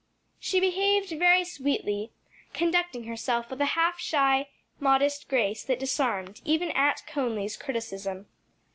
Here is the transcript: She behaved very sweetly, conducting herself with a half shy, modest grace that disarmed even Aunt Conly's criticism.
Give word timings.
She 0.39 0.59
behaved 0.59 1.11
very 1.11 1.43
sweetly, 1.43 2.11
conducting 2.55 3.03
herself 3.03 3.51
with 3.51 3.61
a 3.61 3.65
half 3.77 3.99
shy, 3.99 4.47
modest 4.79 5.29
grace 5.29 5.63
that 5.65 5.77
disarmed 5.79 6.41
even 6.43 6.71
Aunt 6.71 7.03
Conly's 7.05 7.55
criticism. 7.55 8.25